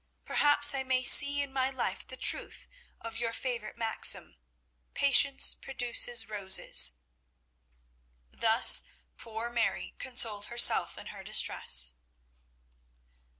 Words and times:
Perhaps 0.25 0.73
I 0.73 0.81
may 0.81 1.03
see 1.03 1.43
in 1.43 1.53
my 1.53 1.69
life 1.69 2.07
the 2.07 2.17
truth 2.17 2.67
of 3.01 3.19
your 3.19 3.33
favourite 3.33 3.77
maxim 3.77 4.35
'Patience 4.95 5.53
produces 5.53 6.27
roses.'" 6.27 6.93
Thus 8.31 8.83
poor 9.15 9.51
Mary 9.51 9.93
consoled 9.99 10.45
herself 10.45 10.97
in 10.97 11.13
her 11.13 11.23
distress. 11.23 11.93